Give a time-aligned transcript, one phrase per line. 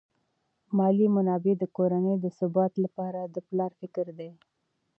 [0.77, 4.29] مالی منابع د کورنۍ د ثبات لپاره د پلار فکر دي.